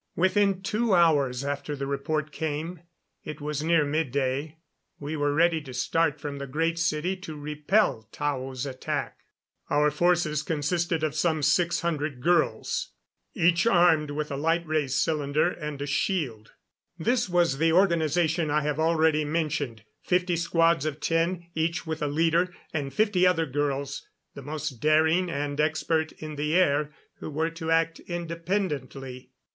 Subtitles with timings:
[0.15, 2.79] Within two hours after the report came
[3.23, 4.57] it was near midday
[4.99, 9.19] we were ready to start from the Great City to repel Tao's attack.
[9.69, 12.93] Our forces consisted of some six hundred girls,
[13.35, 16.53] each armed with a light ray cylinder and a shield.
[16.97, 22.07] This was the organization I have already mentioned, fifty squads of ten, each with a
[22.07, 27.51] leader; and fifty other girls, the most daring and expert in the air, who were
[27.51, 29.29] to act independently.